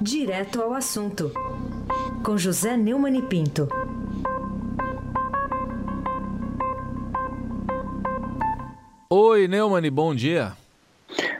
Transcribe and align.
Direto 0.00 0.60
ao 0.60 0.74
assunto, 0.74 1.32
com 2.22 2.36
José 2.36 2.76
Neumann 2.76 3.16
e 3.16 3.22
Pinto. 3.22 3.66
Oi, 9.08 9.48
Neumann, 9.48 9.90
bom 9.90 10.14
dia. 10.14 10.52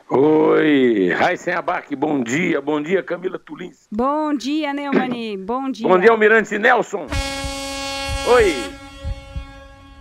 Oi, 0.09 1.11
Raíssen 1.11 1.53
Abac, 1.53 1.95
bom 1.95 2.23
dia. 2.23 2.62
Bom 2.62 2.80
dia, 2.80 3.03
Camila 3.03 3.39
Tulins. 3.39 3.87
Bom 3.93 4.32
dia, 4.32 4.73
Neumann. 4.73 5.36
Bom 5.45 5.70
dia. 5.70 5.86
Bom 5.86 5.98
dia, 5.98 6.11
Almirante 6.11 6.59
Nelson. 6.59 7.07
Oi. 8.27 8.54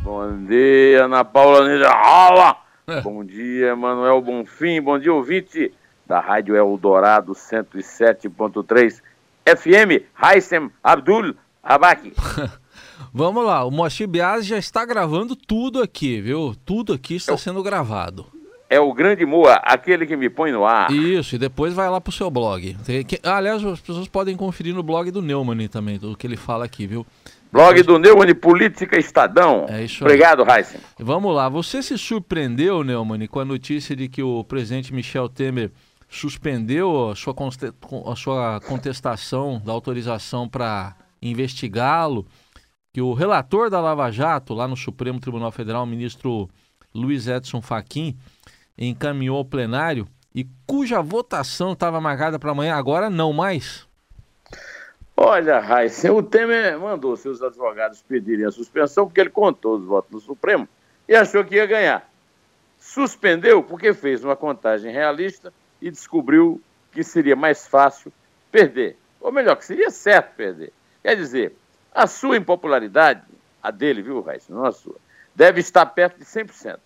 Bom 0.01 0.45
dia, 0.45 1.03
Ana 1.03 1.25
Paula 1.25 1.67
Niederhala. 1.67 2.55
É. 2.87 3.01
Bom 3.01 3.25
dia, 3.25 3.75
Manuel 3.75 4.21
Bonfim. 4.21 4.79
Bom 4.81 4.97
dia, 4.97 5.13
ouvinte 5.13 5.73
da 6.07 6.19
Rádio 6.19 6.55
Eldorado 6.55 7.33
107.3 7.33 9.01
FM. 9.45 10.03
Raíssen 10.13 10.69
Abdul 10.83 11.35
Abac. 11.63 12.13
Vamos 13.13 13.45
lá, 13.45 13.63
o 13.63 13.71
Moacir 13.71 14.07
Biasi 14.07 14.47
já 14.49 14.57
está 14.57 14.85
gravando 14.85 15.35
tudo 15.35 15.81
aqui, 15.81 16.19
viu? 16.19 16.53
Tudo 16.65 16.93
aqui 16.93 17.15
está 17.15 17.33
Eu- 17.33 17.37
sendo 17.37 17.63
gravado. 17.63 18.25
É 18.67 18.79
o 18.79 18.91
grande 18.93 19.25
Moa, 19.27 19.53
aquele 19.63 20.07
que 20.07 20.15
me 20.17 20.27
põe 20.27 20.51
no 20.51 20.65
ar. 20.65 20.91
Isso, 20.91 21.35
e 21.35 21.37
depois 21.37 21.73
vai 21.73 21.87
lá 21.87 22.01
pro 22.01 22.11
seu 22.11 22.31
blog. 22.31 22.75
Que- 23.07 23.19
aliás, 23.23 23.63
as 23.63 23.79
pessoas 23.79 24.07
podem 24.07 24.35
conferir 24.35 24.73
no 24.73 24.81
blog 24.81 25.11
do 25.11 25.21
Neumann 25.21 25.67
também, 25.67 25.99
tudo 25.99 26.17
que 26.17 26.25
ele 26.25 26.35
fala 26.35 26.65
aqui, 26.65 26.87
viu? 26.87 27.05
Blog 27.51 27.81
do 27.83 27.99
Neumann 27.99 28.33
Política 28.33 28.97
Estadão. 28.99 29.65
É 29.69 29.83
isso 29.83 30.03
aí. 30.03 30.07
Obrigado, 30.09 30.43
Raíssen. 30.43 30.81
Vamos 30.99 31.33
lá, 31.33 31.47
você 31.47 31.81
se 31.83 31.95
surpreendeu, 31.97 32.83
Neumann, 32.83 33.27
com 33.27 33.39
a 33.39 33.45
notícia 33.45 33.95
de 33.95 34.09
que 34.09 34.23
o 34.23 34.43
presidente 34.43 34.91
Michel 34.93 35.29
Temer 35.29 35.71
suspendeu 36.15 37.09
a 37.09 37.15
sua, 37.15 37.35
a 38.11 38.15
sua 38.15 38.61
contestação 38.61 39.61
da 39.63 39.73
autorização 39.73 40.47
para 40.47 40.95
investigá-lo, 41.21 42.25
que 42.93 43.01
o 43.01 43.13
relator 43.13 43.69
da 43.69 43.81
Lava 43.81 44.09
Jato, 44.09 44.53
lá 44.53 44.67
no 44.67 44.77
Supremo 44.77 45.19
Tribunal 45.19 45.51
Federal, 45.51 45.83
o 45.83 45.87
ministro 45.87 46.49
Luiz 46.93 47.27
Edson 47.27 47.61
Fachin, 47.61 48.17
encaminhou 48.77 49.37
ao 49.37 49.45
plenário 49.45 50.07
e 50.33 50.47
cuja 50.65 51.01
votação 51.01 51.73
estava 51.73 51.99
marcada 51.99 52.39
para 52.39 52.51
amanhã, 52.51 52.75
agora 52.75 53.09
não 53.09 53.33
mais? 53.33 53.85
Olha, 55.17 55.59
Raíssen, 55.59 56.11
o 56.11 56.23
Temer 56.23 56.79
mandou 56.79 57.15
seus 57.17 57.41
advogados 57.41 58.01
pedirem 58.01 58.45
a 58.45 58.51
suspensão 58.51 59.05
porque 59.05 59.21
ele 59.21 59.29
contou 59.29 59.75
os 59.75 59.85
votos 59.85 60.11
no 60.11 60.19
Supremo 60.19 60.67
e 61.07 61.15
achou 61.15 61.43
que 61.43 61.55
ia 61.55 61.65
ganhar. 61.65 62.09
Suspendeu 62.79 63.63
porque 63.63 63.93
fez 63.93 64.23
uma 64.23 64.35
contagem 64.35 64.91
realista 64.91 65.53
e 65.85 65.91
descobriu 65.91 66.61
que 66.91 67.03
seria 67.03 67.35
mais 67.35 67.67
fácil 67.67 68.11
perder. 68.51 68.97
Ou 69.21 69.31
melhor, 69.31 69.55
que 69.55 69.65
seria 69.65 69.89
certo 69.91 70.35
perder. 70.35 70.73
Quer 71.03 71.15
dizer, 71.15 71.55
a 71.93 72.07
sua 72.07 72.37
impopularidade, 72.37 73.21
a 73.61 73.69
dele, 73.69 74.01
viu, 74.01 74.21
Raíssen, 74.21 74.55
não 74.55 74.65
a 74.65 74.71
sua, 74.71 74.95
deve 75.35 75.59
estar 75.59 75.85
perto 75.85 76.17
de 76.17 76.25
100%. 76.25 76.79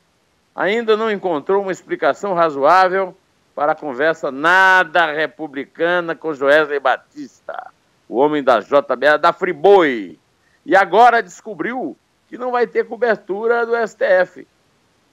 Ainda 0.55 0.97
não 0.97 1.09
encontrou 1.09 1.61
uma 1.61 1.71
explicação 1.71 2.33
razoável 2.33 3.15
para 3.55 3.71
a 3.71 3.75
conversa 3.75 4.31
nada 4.31 5.11
republicana 5.11 6.15
com 6.15 6.33
Joesley 6.33 6.79
Batista 6.79 7.71
o 8.09 8.17
homem 8.17 8.43
da 8.43 8.59
JBL, 8.59 9.19
da 9.21 9.31
Friboi. 9.31 10.19
E 10.65 10.75
agora 10.75 11.21
descobriu 11.21 11.95
que 12.27 12.37
não 12.37 12.51
vai 12.51 12.65
ter 12.65 12.87
cobertura 12.87 13.65
do 13.65 13.73
STF. 13.87 14.47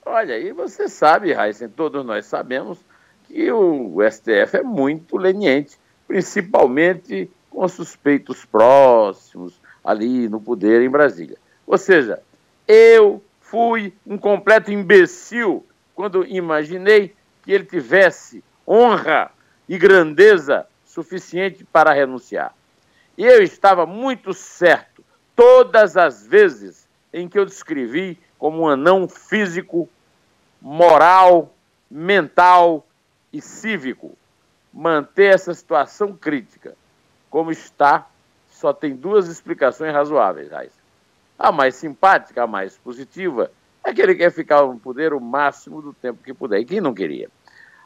Olha, 0.04 0.34
aí 0.34 0.50
você 0.52 0.88
sabe, 0.88 1.32
Heisen, 1.32 1.68
todos 1.68 2.04
nós 2.04 2.24
sabemos 2.24 2.78
que 3.26 3.50
o 3.50 3.98
STF 4.08 4.58
é 4.58 4.62
muito 4.62 5.16
leniente, 5.16 5.76
principalmente 6.06 7.30
com 7.50 7.66
suspeitos 7.68 8.44
próximos 8.44 9.60
ali 9.84 10.28
no 10.28 10.40
poder 10.40 10.82
em 10.82 10.90
Brasília. 10.90 11.36
Ou 11.66 11.78
seja, 11.78 12.20
eu 12.66 13.22
fui 13.40 13.92
um 14.06 14.18
completo 14.18 14.72
imbecil 14.72 15.64
quando 15.94 16.26
imaginei 16.26 17.14
que 17.42 17.52
ele 17.52 17.64
tivesse 17.64 18.42
honra 18.66 19.30
e 19.68 19.78
grandeza 19.78 20.66
suficiente 20.84 21.64
para 21.64 21.92
renunciar. 21.92 22.54
E 23.16 23.24
eu 23.24 23.42
estava 23.42 23.86
muito 23.86 24.34
certo, 24.34 25.02
todas 25.34 25.96
as 25.96 26.26
vezes 26.26 26.86
em 27.12 27.28
que 27.28 27.38
eu 27.38 27.46
descrevi 27.46 28.18
como 28.38 28.62
um 28.62 28.68
anão 28.68 29.08
físico, 29.08 29.88
moral, 30.60 31.54
mental 31.90 32.86
e 33.32 33.40
cívico. 33.40 34.16
Manter 34.72 35.34
essa 35.34 35.54
situação 35.54 36.14
crítica 36.14 36.76
como 37.30 37.50
está, 37.50 38.06
só 38.48 38.72
tem 38.72 38.94
duas 38.94 39.28
explicações 39.28 39.92
razoáveis, 39.92 40.50
Raíssa. 40.50 40.78
A 41.38 41.52
mais 41.52 41.74
simpática, 41.74 42.42
a 42.42 42.46
mais 42.46 42.78
positiva, 42.78 43.50
é 43.84 43.92
que 43.92 44.00
ele 44.00 44.14
quer 44.14 44.32
ficar 44.32 44.62
no 44.62 44.78
poder 44.78 45.12
o 45.12 45.20
máximo 45.20 45.82
do 45.82 45.92
tempo 45.92 46.22
que 46.22 46.32
puder. 46.32 46.60
E 46.60 46.64
quem 46.64 46.80
não 46.80 46.94
queria? 46.94 47.28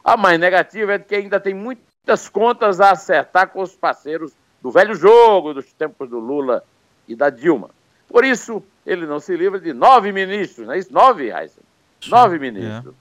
A 0.05 0.17
mais 0.17 0.39
negativa 0.39 0.95
é 0.95 0.99
que 0.99 1.15
ainda 1.15 1.41
tem 1.41 1.53
muitas 1.53 2.29
contas 2.29 2.81
a 2.81 2.93
acertar 2.93 3.49
com 3.49 3.61
os 3.61 3.75
parceiros 3.75 4.33
do 4.63 4.71
velho 4.71 4.95
jogo 4.95 5.53
dos 5.53 5.73
tempos 5.73 6.09
do 6.09 6.19
Lula 6.19 6.65
e 7.09 7.17
da 7.17 7.29
Dilma. 7.29 7.71
Por 8.07 8.25
isso, 8.25 8.63
ele 8.87 9.07
não 9.07 9.21
se 9.21 9.37
livra 9.37 9.59
de 9.59 9.73
nove 9.73 10.13
ministros, 10.13 10.67
não 10.67 10.75
é 10.75 10.79
isso? 10.79 10.93
Nove, 10.93 11.31
Raíssa? 11.31 11.61
Nove 12.07 12.39
ministros. 12.39 12.95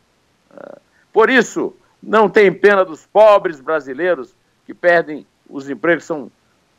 Ah, 0.52 0.80
Por 1.14 1.30
isso, 1.30 1.76
não 2.02 2.30
tem 2.30 2.52
pena 2.52 2.84
dos 2.86 3.06
pobres 3.06 3.60
brasileiros 3.60 4.36
que 4.66 4.74
perdem 4.74 5.26
os 5.50 5.70
empregos, 5.70 6.06
são 6.06 6.32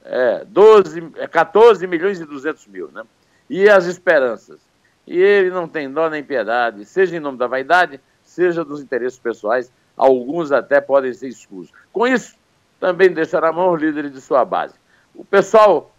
é, 0.05 0.45
12, 0.45 1.13
é, 1.17 1.27
14 1.27 1.87
milhões 1.87 2.21
e 2.21 2.25
200 2.25 2.67
mil, 2.69 2.89
né? 2.93 3.03
E 3.49 3.69
as 3.69 3.87
esperanças. 3.87 4.61
E 5.07 5.19
ele 5.19 5.51
não 5.51 5.67
tem 5.67 5.91
dó 5.91 6.09
nem 6.09 6.23
piedade, 6.23 6.85
seja 6.85 7.17
em 7.17 7.21
nome 7.21 7.37
da 7.37 7.47
vaidade, 7.47 8.01
seja 8.23 8.65
dos 8.65 8.81
interesses 8.81 9.19
pessoais, 9.19 9.73
alguns 9.97 10.53
até 10.53 10.81
podem 10.81 11.13
ser 11.13 11.29
escusos. 11.29 11.73
Com 11.93 12.07
isso, 12.07 12.37
também 12.79 13.11
deixará 13.11 13.53
mão 13.53 13.73
os 13.73 13.81
líderes 13.81 14.13
de 14.13 14.21
sua 14.21 14.45
base. 14.45 14.75
O 15.15 15.25
pessoal, 15.25 15.93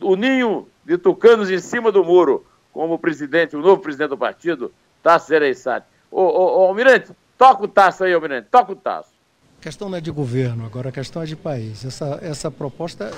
o 0.00 0.14
ninho 0.14 0.68
de 0.84 0.96
tucanos 0.96 1.50
em 1.50 1.58
cima 1.58 1.90
do 1.90 2.04
muro, 2.04 2.46
como 2.72 2.94
o 2.94 2.98
presidente, 2.98 3.56
o 3.56 3.60
novo 3.60 3.82
presidente 3.82 4.10
do 4.10 4.18
partido, 4.18 4.72
Tasso 5.02 5.28
Gereissati. 5.28 5.86
Ô, 6.10 6.20
ô, 6.22 6.60
ô, 6.60 6.66
Almirante, 6.66 7.10
toca 7.36 7.64
o 7.64 7.68
Tasso 7.68 8.04
aí, 8.04 8.12
Almirante, 8.12 8.48
toca 8.50 8.72
o 8.72 8.76
Tasso. 8.76 9.10
A 9.58 9.62
questão 9.62 9.88
não 9.88 9.98
é 9.98 10.00
de 10.00 10.10
governo, 10.10 10.64
agora 10.64 10.90
a 10.90 10.92
questão 10.92 11.22
é 11.22 11.26
de 11.26 11.34
país. 11.34 11.84
Essa, 11.84 12.18
essa 12.22 12.50
proposta 12.50 13.10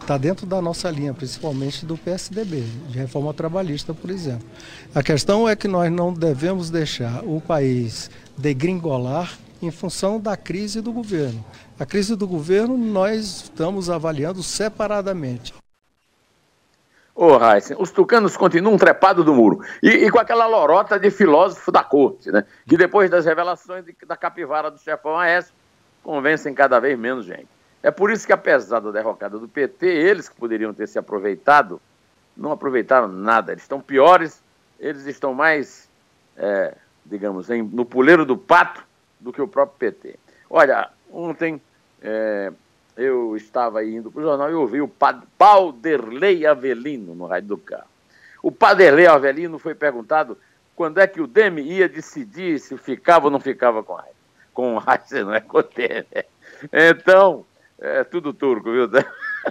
está 0.00 0.18
dentro 0.18 0.46
da 0.46 0.60
nossa 0.60 0.90
linha, 0.90 1.14
principalmente 1.14 1.84
do 1.84 1.96
PSDB, 1.96 2.62
de 2.88 2.98
reforma 2.98 3.32
trabalhista, 3.32 3.94
por 3.94 4.10
exemplo. 4.10 4.46
A 4.94 5.02
questão 5.02 5.48
é 5.48 5.56
que 5.56 5.66
nós 5.66 5.90
não 5.90 6.12
devemos 6.12 6.70
deixar 6.70 7.24
o 7.24 7.40
país 7.40 8.10
degringolar 8.36 9.36
em 9.62 9.70
função 9.70 10.20
da 10.20 10.36
crise 10.36 10.80
do 10.80 10.92
governo. 10.92 11.44
A 11.78 11.86
crise 11.86 12.14
do 12.14 12.28
governo 12.28 12.76
nós 12.76 13.44
estamos 13.44 13.88
avaliando 13.90 14.42
separadamente. 14.42 15.54
Ô, 17.14 17.36
Raíssa, 17.36 17.76
os 17.80 17.92
tucanos 17.92 18.36
continuam 18.36 18.76
trepados 18.76 19.24
do 19.24 19.32
muro. 19.32 19.60
E, 19.80 19.88
e, 19.88 20.10
com 20.10 20.18
aquela 20.18 20.46
lorota 20.46 20.98
de 20.98 21.10
filósofo 21.10 21.70
da 21.70 21.84
corte, 21.84 22.32
né? 22.32 22.44
Que 22.68 22.76
depois 22.76 23.08
das 23.08 23.24
revelações 23.24 23.84
de, 23.84 23.94
da 24.04 24.16
capivara 24.16 24.68
do 24.68 24.78
chefão 24.78 25.16
Aécio, 25.16 25.54
convencem 26.02 26.52
cada 26.52 26.80
vez 26.80 26.98
menos 26.98 27.24
gente. 27.24 27.46
É 27.82 27.90
por 27.90 28.10
isso 28.10 28.26
que, 28.26 28.32
apesar 28.32 28.80
da 28.80 28.90
derrocada 28.90 29.38
do 29.38 29.46
PT, 29.46 29.86
eles 29.86 30.28
que 30.28 30.34
poderiam 30.34 30.74
ter 30.74 30.88
se 30.88 30.98
aproveitado, 30.98 31.80
não 32.36 32.50
aproveitaram 32.50 33.06
nada. 33.06 33.52
Eles 33.52 33.62
estão 33.62 33.80
piores, 33.80 34.42
eles 34.80 35.06
estão 35.06 35.32
mais, 35.32 35.88
é, 36.36 36.74
digamos, 37.06 37.48
em, 37.48 37.62
no 37.62 37.84
puleiro 37.84 38.26
do 38.26 38.36
pato 38.36 38.84
do 39.20 39.32
que 39.32 39.40
o 39.40 39.46
próprio 39.46 39.78
PT. 39.78 40.18
Olha, 40.50 40.90
ontem 41.12 41.62
é, 42.02 42.52
eu 42.96 43.36
estava 43.36 43.84
indo 43.84 44.10
para 44.10 44.20
o 44.20 44.24
jornal 44.24 44.50
e 44.50 44.54
ouvi 44.54 44.80
o 44.80 44.90
Pauderlei 45.38 46.46
Avelino 46.46 47.14
no 47.14 47.26
rádio 47.26 47.48
do 47.48 47.58
carro. 47.58 47.88
O 48.42 48.52
Pauderlei 48.52 49.06
Avelino 49.06 49.58
foi 49.58 49.74
perguntado 49.74 50.36
quando 50.76 50.98
é 50.98 51.06
que 51.06 51.20
o 51.20 51.26
Demi 51.26 51.62
ia 51.62 51.88
decidir 51.88 52.58
se 52.58 52.76
ficava 52.76 53.26
ou 53.26 53.30
não 53.30 53.40
ficava 53.40 53.82
com 53.82 53.96
a 53.96 54.04
com 54.54 54.76
o 54.76 54.78
Heisen, 54.78 55.24
não 55.24 55.34
é 55.34 55.40
com 55.40 55.58
o 55.58 55.62
Temer. 55.62 56.26
Então, 56.72 57.44
é 57.78 58.04
tudo 58.04 58.32
turco, 58.32 58.70
viu? 58.70 58.88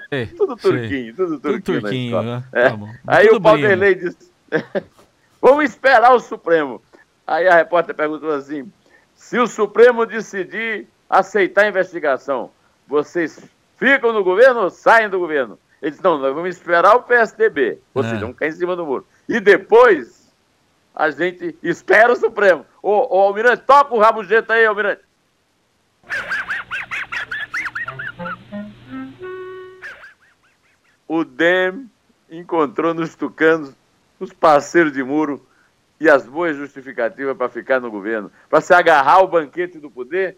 Ei, 0.10 0.26
tudo 0.38 0.56
turquinho, 0.56 1.14
tudo 1.14 1.40
turquinho. 1.40 1.62
Tudo 1.62 1.82
turquinho, 1.82 2.22
né? 2.24 2.44
É. 2.54 2.70
Tá. 2.70 2.78
Aí 3.06 3.28
Tudo 3.28 3.38
o 3.38 3.42
Pauderlei 3.42 3.96
disse: 3.96 4.32
Vamos 5.42 5.66
esperar 5.66 6.14
o 6.14 6.20
Supremo. 6.20 6.82
Aí 7.28 7.48
a 7.48 7.56
repórter 7.56 7.94
perguntou 7.94 8.32
assim: 8.32 8.72
se 9.14 9.38
o 9.38 9.46
Supremo 9.46 10.06
decidir 10.06 10.88
aceitar 11.10 11.66
a 11.66 11.68
investigação, 11.68 12.50
vocês 12.94 13.40
ficam 13.76 14.14
no 14.14 14.24
governo 14.24 14.62
ou 14.62 14.70
saem 14.70 15.10
do 15.10 15.18
governo? 15.18 15.58
Ele 15.82 15.90
disse: 15.92 16.04
não, 16.04 16.18
nós 16.20 16.34
vamos 16.34 16.56
esperar 16.56 16.96
o 16.96 17.02
PSDB, 17.04 17.80
ou 17.94 18.04
É. 18.04 18.06
seja, 18.08 18.22
vamos 18.22 18.38
cair 18.38 18.50
em 18.50 18.52
cima 18.52 18.76
do 18.76 18.86
muro. 18.86 19.06
E 19.28 19.40
depois 19.40 20.32
a 20.96 21.10
gente 21.10 21.58
espera 21.64 22.14
o 22.14 22.16
Supremo. 22.16 22.64
Ô, 22.84 23.18
ô 23.18 23.22
Almirante, 23.24 23.64
toca 23.64 23.96
o 23.96 24.00
rabugento 24.00 24.54
aí, 24.54 24.64
Almirante. 24.64 25.02
o 31.08 31.24
DEM 31.24 31.90
encontrou 32.30 32.94
nos 32.94 33.16
tucanos 33.16 33.74
os 34.20 34.32
parceiros 34.34 34.94
de 34.94 35.04
muro 35.04 35.46
e 36.00 36.10
as 36.10 36.26
boas 36.26 36.56
justificativas 36.56 37.38
para 37.38 37.50
ficar 37.50 37.80
no 37.80 37.92
governo, 37.92 38.32
para 38.50 38.62
se 38.62 38.74
agarrar 38.74 39.14
ao 39.16 39.28
banquete 39.28 39.80
do 39.80 39.90
poder 39.92 40.38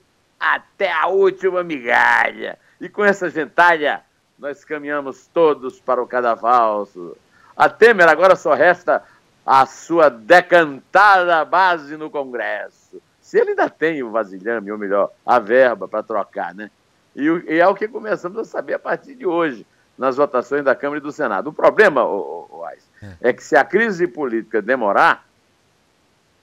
até 0.53 0.91
a 0.91 1.07
última 1.07 1.63
migalha. 1.63 2.57
E 2.79 2.87
com 2.87 3.03
essa 3.03 3.29
gentalha, 3.29 4.01
nós 4.37 4.63
caminhamos 4.63 5.27
todos 5.27 5.79
para 5.79 6.01
o 6.01 6.07
cadafalso. 6.07 7.17
A 7.55 7.69
Temer 7.69 8.07
agora 8.07 8.35
só 8.35 8.53
resta 8.53 9.03
a 9.45 9.65
sua 9.65 10.09
decantada 10.09 11.43
base 11.45 11.95
no 11.97 12.09
Congresso. 12.09 13.01
Se 13.21 13.39
ele 13.39 13.51
ainda 13.51 13.69
tem 13.69 14.03
o 14.03 14.11
vasilhame, 14.11 14.71
ou 14.71 14.77
melhor, 14.77 15.11
a 15.25 15.39
verba 15.39 15.87
para 15.87 16.03
trocar, 16.03 16.53
né? 16.53 16.69
E, 17.15 17.23
e, 17.47 17.59
é 17.59 17.67
o 17.67 17.73
que 17.73 17.87
começamos 17.87 18.37
a 18.37 18.43
saber 18.43 18.73
a 18.73 18.79
partir 18.79 19.15
de 19.15 19.25
hoje, 19.25 19.65
nas 19.97 20.17
votações 20.17 20.63
da 20.63 20.75
Câmara 20.75 20.99
e 20.99 21.03
do 21.03 21.11
Senado. 21.11 21.47
O 21.49 21.53
problema, 21.53 22.03
o, 22.03 22.47
o, 22.51 22.59
o 22.59 22.67
é. 22.67 22.77
é 23.21 23.33
que 23.33 23.43
se 23.43 23.55
a 23.55 23.63
crise 23.63 24.07
política 24.07 24.61
demorar, 24.61 25.25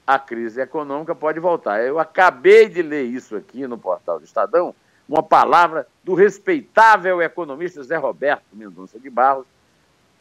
a 0.06 0.18
crise 0.18 0.60
econômica 0.60 1.14
pode 1.14 1.38
voltar. 1.40 1.82
Eu 1.82 1.98
acabei 1.98 2.68
de 2.68 2.82
ler 2.82 3.04
isso 3.04 3.36
aqui 3.36 3.66
no 3.66 3.78
portal 3.78 4.18
do 4.18 4.24
Estadão, 4.24 4.74
uma 5.08 5.22
palavra 5.22 5.86
do 6.02 6.14
respeitável 6.14 7.20
economista 7.20 7.82
Zé 7.82 7.96
Roberto 7.96 8.44
Mendonça 8.52 8.98
de 8.98 9.10
Barros, 9.10 9.46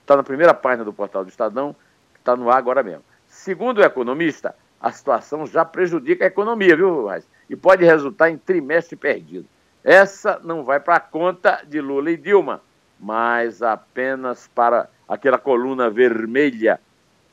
está 0.01 0.15
na 0.15 0.23
primeira 0.23 0.53
página 0.53 0.83
do 0.83 0.93
portal 0.93 1.23
do 1.23 1.29
Estadão, 1.29 1.75
está 2.17 2.35
no 2.35 2.49
ar 2.49 2.57
agora 2.57 2.83
mesmo. 2.83 3.03
Segundo 3.27 3.79
o 3.79 3.83
economista, 3.83 4.55
a 4.79 4.91
situação 4.91 5.45
já 5.45 5.63
prejudica 5.63 6.25
a 6.25 6.27
economia, 6.27 6.75
viu, 6.75 7.05
Raiz? 7.05 7.25
E 7.49 7.55
pode 7.55 7.85
resultar 7.85 8.29
em 8.29 8.37
trimestre 8.37 8.95
perdido. 8.95 9.45
Essa 9.83 10.39
não 10.43 10.63
vai 10.63 10.79
para 10.79 10.95
a 10.95 10.99
conta 10.99 11.63
de 11.67 11.79
Lula 11.81 12.11
e 12.11 12.17
Dilma, 12.17 12.61
mas 12.99 13.61
apenas 13.61 14.47
para 14.53 14.89
aquela 15.07 15.37
coluna 15.37 15.89
vermelha 15.89 16.79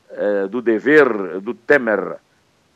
eh, 0.09 0.47
do 0.47 0.61
dever 0.61 1.39
do 1.39 1.53
Temer 1.53 2.17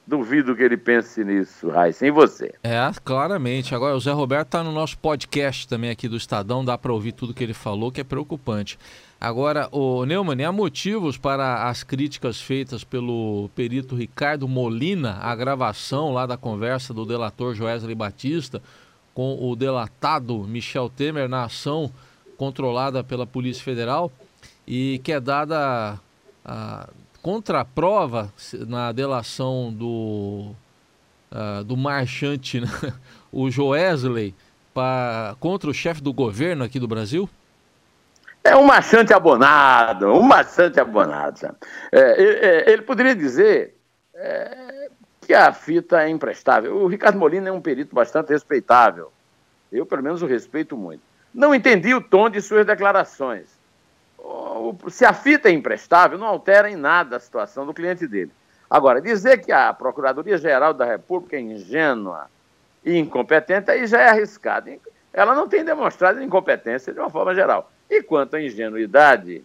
Duvido 0.05 0.53
que 0.55 0.61
ele 0.61 0.75
pense 0.75 1.23
nisso, 1.23 1.69
Raíssa. 1.69 2.05
E 2.05 2.11
você? 2.11 2.53
É, 2.61 2.91
claramente. 3.05 3.73
Agora, 3.73 3.95
o 3.95 3.99
Zé 3.99 4.11
Roberto 4.11 4.47
está 4.47 4.63
no 4.63 4.71
nosso 4.71 4.97
podcast 4.97 5.65
também 5.67 5.89
aqui 5.89 6.09
do 6.09 6.17
Estadão, 6.17 6.65
dá 6.65 6.77
para 6.77 6.91
ouvir 6.91 7.13
tudo 7.13 7.33
que 7.33 7.43
ele 7.43 7.53
falou, 7.53 7.89
que 7.89 8.01
é 8.01 8.03
preocupante. 8.03 8.77
Agora, 9.19 9.69
o 9.71 10.05
Neumann, 10.05 10.43
há 10.43 10.51
motivos 10.51 11.17
para 11.17 11.69
as 11.69 11.81
críticas 11.81 12.41
feitas 12.41 12.83
pelo 12.83 13.49
perito 13.55 13.95
Ricardo 13.95 14.45
Molina 14.49 15.19
à 15.21 15.33
gravação 15.33 16.11
lá 16.11 16.25
da 16.25 16.35
conversa 16.35 16.93
do 16.93 17.05
delator 17.05 17.55
Joesley 17.55 17.95
Batista 17.95 18.61
com 19.13 19.37
o 19.41 19.55
delatado 19.55 20.43
Michel 20.43 20.89
Temer 20.89 21.29
na 21.29 21.45
ação 21.45 21.89
controlada 22.35 23.01
pela 23.01 23.25
Polícia 23.25 23.63
Federal 23.63 24.11
e 24.67 24.99
que 25.03 25.13
é 25.13 25.19
dada 25.21 25.97
a, 26.43 26.89
contraprova 27.23 28.31
na 28.67 28.91
delação 28.91 29.71
do, 29.73 30.51
uh, 31.31 31.63
do 31.63 31.77
marchante, 31.77 32.59
né? 32.59 32.67
o 33.31 33.49
Joesley, 33.49 34.35
pra, 34.73 35.33
contra 35.39 35.69
o 35.69 35.73
chefe 35.73 36.03
do 36.03 36.11
governo 36.11 36.65
aqui 36.65 36.79
do 36.79 36.87
Brasil? 36.87 37.27
É 38.43 38.53
um 38.57 38.65
marchante 38.65 39.13
abonado, 39.13 40.07
um 40.07 40.21
marchante 40.21 40.81
abonado. 40.81 41.55
É, 41.93 41.99
é, 41.99 42.71
ele 42.73 42.81
poderia 42.81 43.15
dizer 43.15 43.73
é, 44.13 44.89
que 45.21 45.33
a 45.33 45.53
fita 45.53 46.03
é 46.03 46.09
imprestável. 46.09 46.75
O 46.75 46.87
Ricardo 46.87 47.17
Molina 47.17 47.47
é 47.47 47.51
um 47.53 47.61
perito 47.61 47.95
bastante 47.95 48.33
respeitável. 48.33 49.13
Eu, 49.71 49.85
pelo 49.85 50.03
menos, 50.03 50.21
o 50.21 50.25
respeito 50.25 50.75
muito. 50.75 51.01
Não 51.33 51.55
entendi 51.55 51.95
o 51.95 52.01
tom 52.01 52.29
de 52.29 52.41
suas 52.41 52.65
declarações 52.65 53.62
se 54.89 55.05
a 55.05 55.13
fita 55.13 55.49
é 55.49 55.51
imprestável, 55.51 56.17
não 56.17 56.27
altera 56.27 56.69
em 56.69 56.75
nada 56.75 57.17
a 57.17 57.19
situação 57.19 57.65
do 57.65 57.73
cliente 57.73 58.07
dele. 58.07 58.31
Agora, 58.69 59.01
dizer 59.01 59.43
que 59.43 59.51
a 59.51 59.73
Procuradoria-Geral 59.73 60.73
da 60.73 60.85
República 60.85 61.35
é 61.35 61.39
ingênua 61.39 62.27
e 62.83 62.97
incompetente, 62.97 63.69
aí 63.69 63.85
já 63.85 64.01
é 64.01 64.09
arriscado. 64.09 64.71
Ela 65.13 65.35
não 65.35 65.47
tem 65.47 65.63
demonstrado 65.63 66.21
incompetência 66.21 66.93
de 66.93 66.99
uma 66.99 67.09
forma 67.09 67.35
geral. 67.35 67.71
E 67.89 68.01
quanto 68.01 68.35
à 68.35 68.41
ingenuidade, 68.41 69.43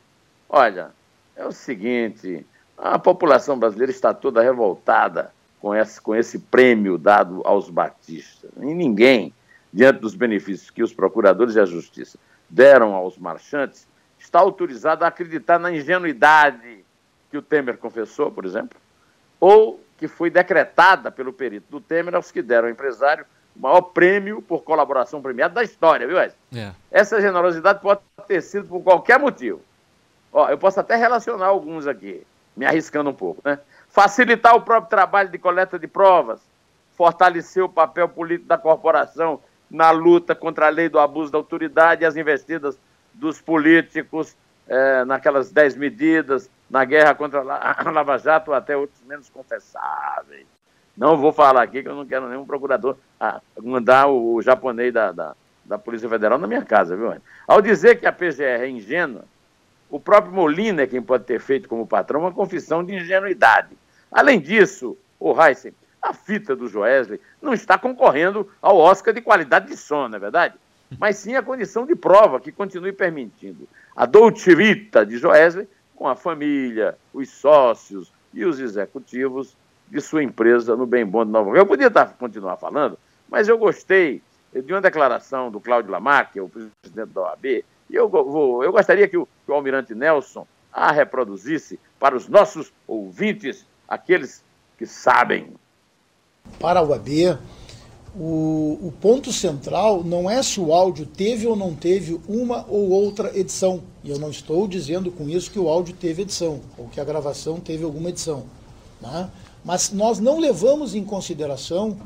olha, 0.48 0.90
é 1.36 1.44
o 1.44 1.52
seguinte: 1.52 2.46
a 2.76 2.98
população 2.98 3.58
brasileira 3.58 3.92
está 3.92 4.14
toda 4.14 4.40
revoltada 4.40 5.32
com 5.60 5.74
esse, 5.74 6.00
com 6.00 6.14
esse 6.14 6.38
prêmio 6.38 6.96
dado 6.96 7.42
aos 7.44 7.68
batistas. 7.68 8.50
E 8.56 8.74
ninguém, 8.74 9.34
diante 9.72 10.00
dos 10.00 10.14
benefícios 10.14 10.70
que 10.70 10.82
os 10.82 10.92
procuradores 10.92 11.56
e 11.56 11.60
a 11.60 11.64
justiça 11.64 12.18
deram 12.48 12.94
aos 12.94 13.18
marchantes, 13.18 13.86
está 14.18 14.40
autorizado 14.40 15.04
a 15.04 15.08
acreditar 15.08 15.58
na 15.58 15.72
ingenuidade 15.72 16.84
que 17.30 17.38
o 17.38 17.42
Temer 17.42 17.76
confessou, 17.78 18.30
por 18.30 18.44
exemplo, 18.44 18.78
ou 19.40 19.80
que 19.96 20.08
foi 20.08 20.30
decretada 20.30 21.10
pelo 21.10 21.32
perito 21.32 21.66
do 21.70 21.80
Temer 21.80 22.14
aos 22.14 22.30
que 22.30 22.42
deram 22.42 22.68
ao 22.68 22.72
empresário 22.72 23.24
o 23.56 23.62
maior 23.62 23.82
prêmio 23.82 24.40
por 24.40 24.62
colaboração 24.62 25.20
premiada 25.20 25.54
da 25.54 25.62
história, 25.64 26.06
viu, 26.06 26.20
Ed? 26.20 26.32
É. 26.54 26.72
Essa 26.90 27.20
generosidade 27.20 27.80
pode 27.80 28.00
ter 28.26 28.40
sido 28.40 28.68
por 28.68 28.82
qualquer 28.82 29.18
motivo. 29.18 29.60
Ó, 30.32 30.48
eu 30.48 30.56
posso 30.56 30.78
até 30.78 30.94
relacionar 30.94 31.46
alguns 31.46 31.86
aqui, 31.86 32.24
me 32.56 32.64
arriscando 32.64 33.10
um 33.10 33.14
pouco, 33.14 33.42
né? 33.44 33.58
Facilitar 33.88 34.54
o 34.54 34.60
próprio 34.60 34.90
trabalho 34.90 35.28
de 35.28 35.38
coleta 35.38 35.78
de 35.78 35.88
provas, 35.88 36.40
fortalecer 36.96 37.64
o 37.64 37.68
papel 37.68 38.08
político 38.08 38.48
da 38.48 38.58
corporação 38.58 39.40
na 39.70 39.90
luta 39.90 40.34
contra 40.34 40.66
a 40.66 40.70
lei 40.70 40.88
do 40.88 40.98
abuso 40.98 41.32
da 41.32 41.38
autoridade 41.38 42.02
e 42.02 42.06
as 42.06 42.16
investidas 42.16 42.78
dos 43.18 43.40
políticos 43.40 44.36
é, 44.68 45.04
naquelas 45.04 45.50
dez 45.50 45.76
medidas, 45.76 46.48
na 46.70 46.84
guerra 46.84 47.14
contra 47.14 47.40
a 47.42 47.90
Lava 47.90 48.18
Jato, 48.18 48.52
até 48.52 48.76
outros 48.76 49.02
menos 49.04 49.28
confessáveis. 49.28 50.46
Não 50.96 51.16
vou 51.16 51.32
falar 51.32 51.62
aqui 51.62 51.82
que 51.82 51.88
eu 51.88 51.94
não 51.94 52.06
quero 52.06 52.28
nenhum 52.28 52.44
procurador 52.44 52.96
ah, 53.20 53.40
mandar 53.62 54.08
o, 54.08 54.34
o 54.34 54.42
japonês 54.42 54.92
da, 54.92 55.12
da, 55.12 55.34
da, 55.64 55.78
Polícia 55.78 56.08
Federal 56.08 56.38
na 56.38 56.46
minha 56.46 56.64
casa, 56.64 56.96
viu? 56.96 57.14
Ao 57.46 57.62
dizer 57.62 58.00
que 58.00 58.06
a 58.06 58.12
PGR 58.12 58.62
é 58.62 58.68
ingênua, 58.68 59.24
o 59.88 60.00
próprio 60.00 60.32
Molina 60.32 60.82
é 60.82 60.86
quem 60.86 61.00
pode 61.00 61.24
ter 61.24 61.40
feito 61.40 61.68
como 61.68 61.86
patrão 61.86 62.20
uma 62.20 62.32
confissão 62.32 62.84
de 62.84 62.94
ingenuidade. 62.94 63.78
Além 64.10 64.40
disso, 64.40 64.98
o 65.20 65.40
Heisen, 65.40 65.72
a 66.02 66.12
fita 66.12 66.54
do 66.54 66.68
Joesley 66.68 67.20
não 67.40 67.52
está 67.52 67.78
concorrendo 67.78 68.50
ao 68.60 68.76
Oscar 68.76 69.14
de 69.14 69.20
qualidade 69.20 69.68
de 69.68 69.76
som, 69.76 70.08
não 70.08 70.16
é 70.16 70.20
verdade? 70.20 70.54
Mas 70.98 71.16
sim 71.16 71.34
a 71.34 71.42
condição 71.42 71.84
de 71.84 71.94
prova 71.94 72.40
que 72.40 72.52
continue 72.52 72.92
permitindo 72.92 73.68
a 73.94 74.06
Dolce 74.06 74.54
Vita 74.54 75.04
de 75.04 75.18
Joesley 75.18 75.68
com 75.94 76.06
a 76.06 76.14
família, 76.14 76.96
os 77.12 77.28
sócios 77.28 78.12
e 78.32 78.44
os 78.44 78.60
executivos 78.60 79.56
de 79.88 80.00
sua 80.00 80.22
empresa 80.22 80.76
no 80.76 80.86
Bem 80.86 81.04
Bom 81.04 81.24
de 81.24 81.32
Nova 81.32 81.48
York. 81.48 81.58
Eu 81.58 81.66
podia 81.66 81.88
estar, 81.88 82.14
continuar 82.18 82.56
falando, 82.56 82.96
mas 83.28 83.48
eu 83.48 83.58
gostei 83.58 84.22
de 84.52 84.72
uma 84.72 84.80
declaração 84.80 85.50
do 85.50 85.60
Cláudio 85.60 85.90
Lamar, 85.90 86.30
que 86.30 86.38
é 86.38 86.42
o 86.42 86.48
presidente 86.48 87.12
da 87.12 87.20
OAB, 87.22 87.44
e 87.44 87.64
eu, 87.90 88.08
vou, 88.08 88.62
eu 88.62 88.70
gostaria 88.70 89.08
que 89.08 89.16
o, 89.16 89.26
que 89.26 89.50
o 89.50 89.54
almirante 89.54 89.94
Nelson 89.94 90.46
a 90.72 90.92
reproduzisse 90.92 91.80
para 91.98 92.16
os 92.16 92.28
nossos 92.28 92.72
ouvintes, 92.86 93.66
aqueles 93.88 94.44
que 94.76 94.86
sabem. 94.86 95.54
Para 96.60 96.80
a 96.80 96.82
OAB, 96.82 97.38
o, 98.18 98.78
o, 98.82 98.92
ponto 99.00 99.32
central 99.32 100.02
não 100.02 100.28
é 100.28 100.42
se 100.42 100.60
o 100.60 100.72
áudio 100.72 101.06
teve 101.06 101.46
ou 101.46 101.54
não 101.54 101.72
teve 101.72 102.18
uma 102.28 102.66
ou 102.68 102.90
outra 102.90 103.38
edição. 103.38 103.80
E 104.02 104.10
eu 104.10 104.18
não 104.18 104.28
estou 104.30 104.66
dizendo 104.66 105.12
com 105.12 105.28
isso 105.28 105.50
que 105.50 105.58
o 105.58 105.68
áudio 105.68 105.94
teve 105.94 106.22
edição, 106.22 106.60
ou 106.76 106.88
que 106.88 107.00
a 107.00 107.04
gravação 107.04 107.60
teve 107.60 107.84
alguma 107.84 108.08
edição. 108.08 108.42
Né? 109.00 109.30
Mas 109.64 109.92
nós 109.92 110.18
não 110.18 110.40
levamos 110.40 110.96
em 110.96 111.04
consideração 111.04 111.96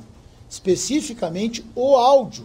especificamente 0.50 1.64
o 1.74 1.96
áudio. 1.96 2.44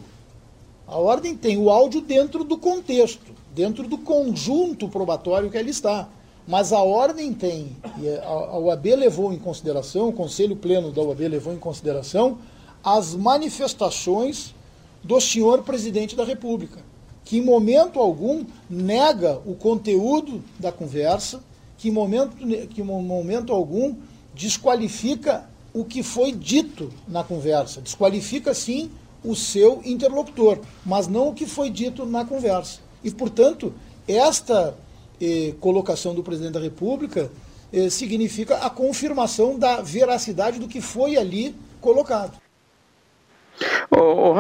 A 0.88 0.98
ordem 0.98 1.36
tem 1.36 1.58
o 1.58 1.70
áudio 1.70 2.00
dentro 2.00 2.46
do 2.46 2.58
contexto, 2.58 3.34
dentro 3.54 3.86
do 3.86 3.98
conjunto 3.98 4.88
probatório 4.88 5.50
que 5.50 5.58
ele 5.58 5.72
está. 5.72 6.08
Mas 6.48 6.72
a 6.72 6.82
ordem 6.82 7.34
tem, 7.34 7.76
e 8.02 8.08
a, 8.08 8.26
a 8.26 8.58
UAB 8.58 8.96
levou 8.96 9.34
em 9.34 9.38
consideração, 9.38 10.08
o 10.08 10.14
Conselho 10.14 10.56
Pleno 10.56 10.94
da 10.94 11.02
UAB 11.02 11.28
levou 11.28 11.54
em 11.54 11.58
consideração 11.58 12.38
as 12.84 13.16
manifestações 13.16 14.54
do 15.04 15.20
senhor 15.22 15.64
presidente 15.64 16.16
da 16.16 16.24
República, 16.24 16.80
que 17.24 17.38
em 17.38 17.42
momento 17.42 18.00
algum 18.00 18.46
nega 18.70 19.42
o 19.46 19.56
conteúdo 19.56 20.44
da 20.60 20.72
conversa, 20.72 21.42
que 21.78 21.90
em 21.90 21.92
momento, 21.92 22.36
que 22.68 22.82
em 22.82 22.84
momento 22.84 23.54
algum 23.54 23.96
desqualifica 24.34 25.50
o 25.74 25.86
que 25.86 26.02
foi 26.02 26.32
dito 26.32 26.92
na 27.08 27.24
conversa. 27.24 27.82
Desqualifica, 27.82 28.54
sim, 28.54 28.90
o 29.24 29.36
seu 29.36 29.82
interlocutor, 29.84 30.60
mas 30.86 31.08
não 31.08 31.30
o 31.30 31.34
que 31.34 31.46
foi 31.46 31.70
dito 31.70 32.06
na 32.06 32.26
conversa. 32.26 32.80
E, 33.04 33.12
portanto, 33.12 33.74
esta 34.08 34.76
eh, 35.20 35.54
colocação 35.60 36.16
do 36.16 36.24
presidente 36.24 36.54
da 36.54 36.60
República 36.60 37.30
eh, 37.72 37.90
significa 37.90 38.58
a 38.58 38.70
confirmação 38.70 39.58
da 39.58 39.82
veracidade 39.82 40.60
do 40.60 40.68
que 40.68 40.82
foi 40.82 41.18
ali 41.18 41.56
colocado. 41.82 42.38
Ô, 43.98 44.32
ô 44.32 44.36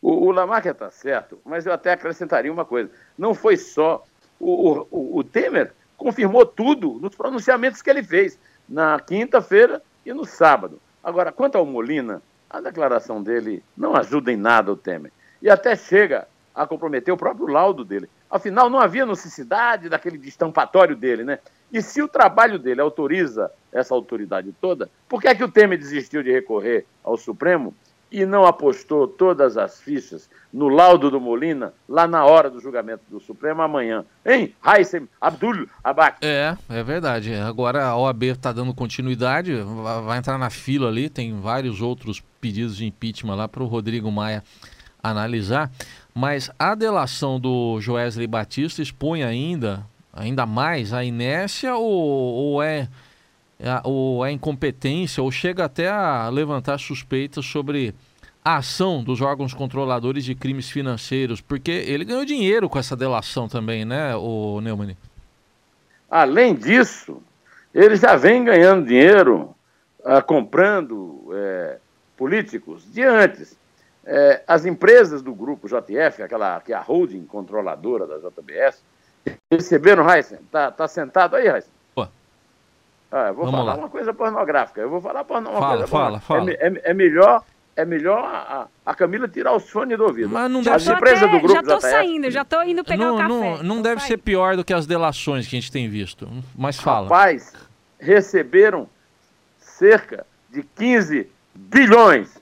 o, 0.00 0.26
o 0.26 0.30
Lamarck 0.30 0.66
está 0.66 0.90
certo, 0.90 1.40
mas 1.44 1.66
eu 1.66 1.72
até 1.72 1.92
acrescentaria 1.92 2.52
uma 2.52 2.64
coisa. 2.64 2.90
Não 3.18 3.34
foi 3.34 3.56
só 3.56 4.04
o, 4.38 4.86
o, 4.90 5.18
o 5.18 5.24
Temer 5.24 5.72
confirmou 5.96 6.44
tudo 6.44 6.98
nos 7.00 7.14
pronunciamentos 7.14 7.80
que 7.80 7.88
ele 7.88 8.02
fez 8.02 8.38
na 8.68 8.98
quinta-feira 8.98 9.82
e 10.04 10.12
no 10.12 10.24
sábado. 10.24 10.80
Agora, 11.02 11.30
quanto 11.30 11.56
ao 11.56 11.66
Molina, 11.66 12.20
a 12.50 12.60
declaração 12.60 13.22
dele 13.22 13.62
não 13.76 13.94
ajuda 13.94 14.32
em 14.32 14.36
nada 14.36 14.72
o 14.72 14.76
Temer. 14.76 15.12
E 15.40 15.48
até 15.48 15.76
chega 15.76 16.26
a 16.54 16.66
comprometer 16.66 17.12
o 17.12 17.16
próprio 17.16 17.46
laudo 17.46 17.84
dele. 17.84 18.08
Afinal, 18.30 18.68
não 18.68 18.78
havia 18.78 19.06
necessidade 19.06 19.88
daquele 19.88 20.18
destampatório 20.18 20.94
dele, 20.94 21.24
né? 21.24 21.38
E 21.72 21.80
se 21.80 22.02
o 22.02 22.08
trabalho 22.08 22.58
dele 22.58 22.80
autoriza 22.80 23.50
essa 23.72 23.94
autoridade 23.94 24.54
toda, 24.60 24.90
por 25.08 25.20
que 25.20 25.28
é 25.28 25.34
que 25.34 25.44
o 25.44 25.50
Temer 25.50 25.78
desistiu 25.78 26.22
de 26.22 26.30
recorrer 26.30 26.84
ao 27.02 27.16
Supremo 27.16 27.74
e 28.12 28.26
não 28.26 28.44
apostou 28.44 29.08
todas 29.08 29.56
as 29.56 29.80
fichas 29.80 30.28
no 30.52 30.68
laudo 30.68 31.10
do 31.10 31.18
Molina 31.18 31.72
lá 31.88 32.06
na 32.06 32.24
hora 32.24 32.50
do 32.50 32.60
julgamento 32.60 33.02
do 33.08 33.18
Supremo 33.18 33.62
amanhã? 33.62 34.04
Hein? 34.24 34.54
Haissem 34.62 35.08
Abdul 35.20 35.66
Abak. 35.82 36.18
É, 36.20 36.56
é 36.68 36.82
verdade. 36.82 37.34
Agora 37.34 37.86
a 37.86 37.96
OAB 37.96 38.24
está 38.24 38.52
dando 38.52 38.74
continuidade, 38.74 39.54
vai 40.04 40.18
entrar 40.18 40.36
na 40.36 40.50
fila 40.50 40.88
ali, 40.88 41.08
tem 41.08 41.40
vários 41.40 41.80
outros 41.80 42.22
pedidos 42.40 42.76
de 42.76 42.84
impeachment 42.84 43.34
lá 43.34 43.48
para 43.48 43.62
o 43.62 43.66
Rodrigo 43.66 44.12
Maia 44.12 44.44
analisar. 45.02 45.70
Mas 46.14 46.50
a 46.58 46.74
delação 46.74 47.40
do 47.40 47.80
Joesley 47.80 48.26
Batista 48.26 48.82
expõe 48.82 49.22
ainda, 49.22 49.86
ainda 50.12 50.44
mais 50.44 50.92
a 50.92 51.02
inércia 51.02 51.74
ou, 51.74 51.90
ou 51.90 52.62
é 52.62 52.88
ou 53.84 54.24
é 54.24 54.32
incompetência, 54.32 55.22
ou 55.22 55.30
chega 55.30 55.64
até 55.64 55.88
a 55.88 56.28
levantar 56.28 56.78
suspeitas 56.78 57.44
sobre 57.44 57.94
a 58.44 58.56
ação 58.56 59.04
dos 59.04 59.20
órgãos 59.20 59.54
controladores 59.54 60.24
de 60.24 60.34
crimes 60.34 60.68
financeiros, 60.68 61.40
porque 61.40 61.70
ele 61.70 62.04
ganhou 62.04 62.24
dinheiro 62.24 62.68
com 62.68 62.78
essa 62.78 62.96
delação 62.96 63.48
também, 63.48 63.84
né, 63.84 64.16
o 64.16 64.60
Neumann? 64.60 64.96
Além 66.10 66.54
disso, 66.54 67.22
ele 67.72 67.96
já 67.96 68.16
vem 68.16 68.44
ganhando 68.44 68.86
dinheiro 68.86 69.54
ah, 70.04 70.20
comprando 70.20 71.30
é, 71.32 71.78
políticos 72.16 72.84
de 72.92 73.02
antes. 73.02 73.56
É, 74.04 74.42
as 74.48 74.66
empresas 74.66 75.22
do 75.22 75.32
grupo 75.32 75.68
JF, 75.68 76.22
aquela 76.22 76.60
que 76.60 76.72
é 76.72 76.76
a 76.76 76.80
holding 76.80 77.24
controladora 77.24 78.06
da 78.06 78.18
JBS, 78.18 78.82
receberam, 79.50 80.08
Heisen, 80.10 80.40
tá, 80.50 80.72
tá 80.72 80.88
sentado 80.88 81.36
aí, 81.36 81.46
Heisen? 81.46 81.70
Ah, 83.12 83.28
eu 83.28 83.34
vou 83.34 83.44
Vamos 83.44 83.60
falar 83.60 83.74
lá. 83.74 83.78
uma 83.78 83.90
coisa 83.90 84.14
pornográfica. 84.14 84.80
Eu 84.80 84.88
vou 84.88 84.98
falar 84.98 85.20
uma 85.20 85.42
fala, 85.42 85.68
coisa 85.68 85.86
fala, 85.86 86.20
fala. 86.20 86.50
É, 86.50 86.54
é, 86.54 86.80
é, 86.84 86.94
melhor, 86.94 87.44
é 87.76 87.84
melhor 87.84 88.24
a, 88.24 88.66
a 88.86 88.94
Camila 88.94 89.28
tirar 89.28 89.54
os 89.54 89.68
fones 89.68 89.98
do 89.98 90.04
ouvido. 90.04 90.30
Mas 90.30 90.50
não 90.50 90.62
deve 90.62 90.82
do 90.82 91.40
grupo 91.40 91.52
Já 91.52 91.62
tô 91.62 91.76
JF, 91.76 91.90
saindo, 91.90 92.30
já 92.30 92.42
tô 92.42 92.62
indo 92.62 92.82
pegar 92.82 93.04
não, 93.04 93.14
o 93.14 93.18
café. 93.18 93.28
Não, 93.28 93.62
não 93.62 93.82
deve 93.82 94.00
ser 94.02 94.16
pior 94.16 94.56
do 94.56 94.64
que 94.64 94.72
as 94.72 94.86
delações 94.86 95.46
que 95.46 95.54
a 95.54 95.60
gente 95.60 95.70
tem 95.70 95.90
visto. 95.90 96.26
Mas 96.56 96.80
fala. 96.80 97.02
Rapaz, 97.02 97.52
receberam 98.00 98.88
cerca 99.58 100.26
de 100.50 100.62
15 100.62 101.30
bilhões 101.54 102.40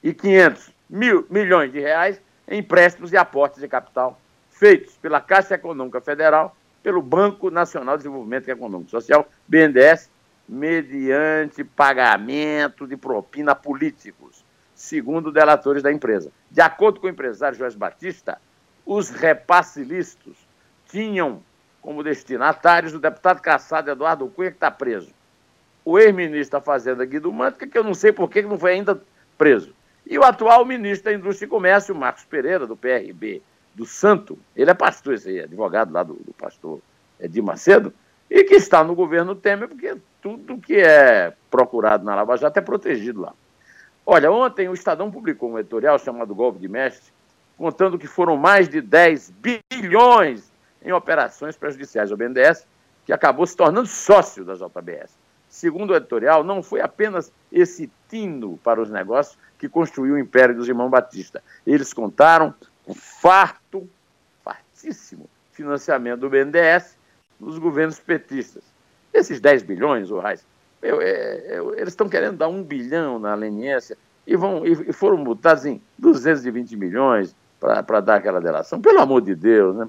e 0.00 0.14
500 0.14 0.70
mil 0.88 1.26
milhões 1.28 1.72
de 1.72 1.80
reais 1.80 2.20
em 2.46 2.58
empréstimos 2.58 3.12
e 3.12 3.16
aportes 3.16 3.60
de 3.60 3.66
capital 3.66 4.20
feitos 4.48 4.94
pela 4.98 5.20
Caixa 5.20 5.56
Econômica 5.56 6.00
Federal 6.00 6.56
pelo 6.84 7.00
Banco 7.00 7.50
Nacional 7.50 7.96
de 7.96 8.02
Desenvolvimento 8.02 8.46
Econômico 8.50 8.88
e 8.88 8.90
Social, 8.90 9.26
BNDES, 9.48 10.10
mediante 10.46 11.64
pagamento 11.64 12.86
de 12.86 12.94
propina 12.94 13.52
a 13.52 13.54
políticos, 13.54 14.44
segundo 14.74 15.32
delatores 15.32 15.82
da 15.82 15.90
empresa. 15.90 16.30
De 16.50 16.60
acordo 16.60 17.00
com 17.00 17.06
o 17.06 17.10
empresário 17.10 17.56
Jorge 17.56 17.78
Batista, 17.78 18.38
os 18.84 19.08
repasses 19.08 20.18
tinham 20.86 21.42
como 21.80 22.02
destinatários 22.02 22.92
o 22.92 22.98
deputado 22.98 23.40
caçado 23.40 23.90
Eduardo 23.90 24.28
Cunha, 24.28 24.50
que 24.50 24.56
está 24.58 24.70
preso. 24.70 25.10
O 25.86 25.98
ex-ministro 25.98 26.58
da 26.58 26.64
Fazenda, 26.64 27.06
Guido 27.06 27.32
Mantega, 27.32 27.72
que 27.72 27.78
eu 27.78 27.84
não 27.84 27.94
sei 27.94 28.12
por 28.12 28.28
que 28.28 28.42
não 28.42 28.58
foi 28.58 28.72
ainda 28.72 29.00
preso. 29.38 29.74
E 30.06 30.18
o 30.18 30.22
atual 30.22 30.66
ministro 30.66 31.10
da 31.10 31.16
Indústria 31.16 31.46
e 31.46 31.48
Comércio, 31.48 31.94
Marcos 31.94 32.24
Pereira, 32.24 32.66
do 32.66 32.76
PRB 32.76 33.42
do 33.74 33.84
Santo, 33.84 34.38
ele 34.54 34.70
é 34.70 34.74
pastor, 34.74 35.14
esse 35.14 35.28
aí, 35.28 35.40
advogado 35.40 35.92
lá 35.92 36.02
do, 36.02 36.14
do 36.14 36.32
pastor 36.32 36.80
Edir 37.18 37.42
Macedo, 37.42 37.92
e 38.30 38.44
que 38.44 38.54
está 38.54 38.82
no 38.82 38.94
governo 38.94 39.34
Temer, 39.34 39.68
porque 39.68 39.96
tudo 40.22 40.58
que 40.58 40.76
é 40.76 41.34
procurado 41.50 42.04
na 42.04 42.14
Lava 42.14 42.36
Jato 42.36 42.58
é 42.58 42.62
protegido 42.62 43.20
lá. 43.20 43.34
Olha, 44.06 44.30
ontem 44.30 44.68
o 44.68 44.74
Estadão 44.74 45.10
publicou 45.10 45.50
um 45.50 45.58
editorial 45.58 45.98
chamado 45.98 46.34
Golpe 46.34 46.58
de 46.58 46.68
Mestre, 46.68 47.12
contando 47.56 47.98
que 47.98 48.06
foram 48.06 48.36
mais 48.36 48.68
de 48.68 48.80
10 48.80 49.32
bilhões 49.70 50.52
em 50.82 50.92
operações 50.92 51.56
prejudiciais 51.56 52.10
ao 52.10 52.16
BNDES, 52.16 52.66
que 53.06 53.12
acabou 53.12 53.46
se 53.46 53.56
tornando 53.56 53.86
sócio 53.86 54.44
da 54.44 54.54
JBS. 54.54 55.16
Segundo 55.48 55.90
o 55.90 55.96
editorial, 55.96 56.42
não 56.42 56.62
foi 56.62 56.80
apenas 56.80 57.32
esse 57.50 57.90
tino 58.08 58.58
para 58.62 58.82
os 58.82 58.90
negócios 58.90 59.38
que 59.58 59.68
construiu 59.68 60.14
o 60.14 60.18
império 60.18 60.54
dos 60.54 60.68
irmãos 60.68 60.90
Batista. 60.90 61.42
Eles 61.66 61.92
contaram 61.92 62.52
um 62.86 62.94
farto, 62.94 63.88
fartíssimo 64.42 65.28
financiamento 65.52 66.20
do 66.20 66.30
BNDES 66.30 66.96
nos 67.40 67.58
governos 67.58 67.98
petistas. 67.98 68.62
Esses 69.12 69.40
10 69.40 69.62
bilhões, 69.62 70.10
o 70.10 70.18
Reis, 70.18 70.44
eu, 70.82 71.00
é, 71.00 71.58
eu, 71.58 71.74
eles 71.74 71.88
estão 71.88 72.08
querendo 72.08 72.36
dar 72.36 72.48
um 72.48 72.62
bilhão 72.62 73.18
na 73.18 73.34
leniência 73.34 73.96
e, 74.26 74.36
vão, 74.36 74.66
e 74.66 74.92
foram 74.92 75.16
multados 75.16 75.64
em 75.64 75.80
220 75.98 76.76
milhões 76.76 77.34
para 77.60 78.00
dar 78.00 78.16
aquela 78.16 78.40
delação. 78.40 78.80
Pelo 78.80 79.00
amor 79.00 79.22
de 79.22 79.34
Deus, 79.34 79.74
né? 79.76 79.88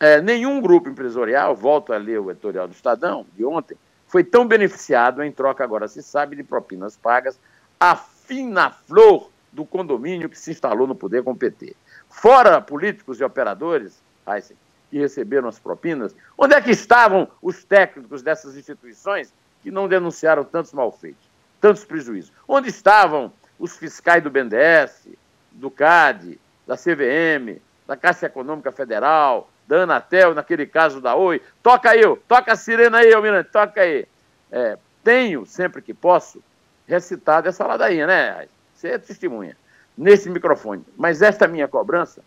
É, 0.00 0.20
nenhum 0.20 0.60
grupo 0.60 0.88
empresarial, 0.88 1.56
volto 1.56 1.92
a 1.92 1.96
ler 1.96 2.20
o 2.20 2.30
editorial 2.30 2.68
do 2.68 2.72
Estadão 2.72 3.26
de 3.36 3.44
ontem, 3.44 3.76
foi 4.06 4.22
tão 4.22 4.46
beneficiado 4.46 5.22
em 5.22 5.32
troca, 5.32 5.64
agora 5.64 5.88
se 5.88 6.02
sabe, 6.02 6.36
de 6.36 6.44
propinas 6.44 6.96
pagas 6.96 7.38
a 7.80 7.96
fina 7.96 8.70
flor 8.70 9.30
do 9.52 9.64
condomínio 9.64 10.28
que 10.28 10.38
se 10.38 10.50
instalou 10.50 10.86
no 10.86 10.94
poder 10.94 11.22
com 11.22 11.32
o 11.32 11.36
PT. 11.36 11.76
Fora 12.10 12.60
políticos 12.60 13.20
e 13.20 13.24
operadores, 13.24 14.02
Heisen, 14.26 14.56
que 14.90 14.98
receberam 14.98 15.48
as 15.48 15.58
propinas, 15.58 16.14
onde 16.36 16.54
é 16.54 16.60
que 16.60 16.70
estavam 16.70 17.28
os 17.42 17.62
técnicos 17.64 18.22
dessas 18.22 18.56
instituições 18.56 19.32
que 19.62 19.70
não 19.70 19.88
denunciaram 19.88 20.44
tantos 20.44 20.72
malfeitos, 20.72 21.28
tantos 21.60 21.84
prejuízos? 21.84 22.32
Onde 22.46 22.68
estavam 22.68 23.32
os 23.58 23.76
fiscais 23.76 24.22
do 24.22 24.30
BNDES, 24.30 25.08
do 25.52 25.70
CAD, 25.70 26.38
da 26.66 26.76
CVM, 26.76 27.60
da 27.86 27.96
Caixa 27.96 28.26
Econômica 28.26 28.70
Federal, 28.70 29.50
da 29.66 29.82
Anatel, 29.82 30.34
naquele 30.34 30.66
caso 30.66 31.00
da 31.00 31.14
Oi? 31.14 31.42
Toca 31.62 31.90
aí, 31.90 32.02
toca 32.26 32.52
a 32.52 32.56
sirena 32.56 32.98
aí, 32.98 33.12
Almirante, 33.12 33.50
toca 33.50 33.80
aí. 33.80 34.06
É, 34.50 34.78
tenho, 35.04 35.44
sempre 35.44 35.82
que 35.82 35.92
posso, 35.92 36.42
recitado 36.86 37.48
essa 37.48 37.66
ladainha, 37.66 38.06
né? 38.06 38.48
Você 38.74 38.88
é 38.88 38.98
testemunha, 38.98 39.56
nesse 39.98 40.30
microfone. 40.30 40.82
Mas 40.96 41.20
esta 41.20 41.46
minha 41.46 41.68
cobrança 41.68 42.22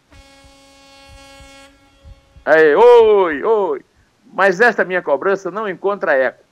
Aí, 2.44 2.75
oi, 2.75 3.44
oi. 3.44 3.82
Mas 4.34 4.60
esta 4.60 4.84
minha 4.84 5.01
cobrança 5.01 5.51
não 5.51 5.70
encontra 5.70 6.16
eco. 6.16 6.44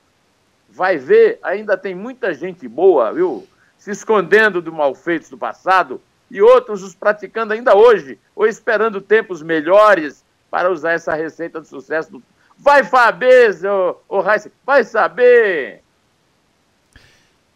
Vai 0.68 0.96
ver, 0.96 1.38
ainda 1.42 1.76
tem 1.76 1.94
muita 1.94 2.32
gente 2.32 2.68
boa, 2.68 3.12
viu? 3.12 3.46
Se 3.76 3.90
escondendo 3.90 4.62
de 4.62 4.70
malfeitos 4.70 5.30
do 5.30 5.38
passado 5.38 6.00
e 6.30 6.40
outros 6.40 6.82
os 6.84 6.94
praticando 6.94 7.52
ainda 7.52 7.74
hoje, 7.74 8.20
ou 8.36 8.46
esperando 8.46 9.00
tempos 9.00 9.42
melhores 9.42 10.24
para 10.48 10.70
usar 10.70 10.92
essa 10.92 11.14
receita 11.14 11.60
de 11.60 11.66
sucesso. 11.66 12.12
Do... 12.12 12.22
Vai 12.56 12.84
saber, 12.84 13.50
ô, 13.66 13.96
ô 14.08 14.30
Heisen, 14.30 14.52
vai 14.64 14.84
saber! 14.84 15.82